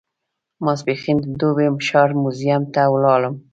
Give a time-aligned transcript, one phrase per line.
[0.63, 3.35] ماپښین د دوبۍ ښار موزیم ته ولاړم.